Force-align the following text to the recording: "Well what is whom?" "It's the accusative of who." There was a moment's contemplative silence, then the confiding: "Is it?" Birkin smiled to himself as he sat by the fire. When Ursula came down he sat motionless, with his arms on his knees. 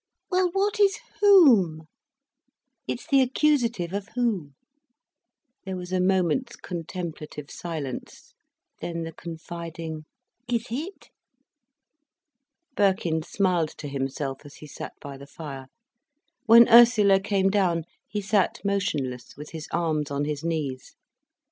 "Well 0.31 0.49
what 0.51 0.79
is 0.79 0.97
whom?" 1.19 1.83
"It's 2.87 3.05
the 3.05 3.21
accusative 3.21 3.93
of 3.93 4.07
who." 4.15 4.53
There 5.63 5.75
was 5.77 5.91
a 5.91 6.01
moment's 6.01 6.55
contemplative 6.55 7.51
silence, 7.51 8.33
then 8.79 9.03
the 9.03 9.11
confiding: 9.13 10.05
"Is 10.49 10.65
it?" 10.71 11.11
Birkin 12.75 13.21
smiled 13.21 13.69
to 13.77 13.87
himself 13.87 14.39
as 14.43 14.55
he 14.55 14.65
sat 14.65 14.93
by 14.99 15.17
the 15.17 15.27
fire. 15.27 15.67
When 16.47 16.67
Ursula 16.67 17.19
came 17.19 17.51
down 17.51 17.83
he 18.07 18.21
sat 18.21 18.59
motionless, 18.65 19.35
with 19.37 19.51
his 19.51 19.67
arms 19.71 20.09
on 20.09 20.25
his 20.25 20.43
knees. 20.43 20.95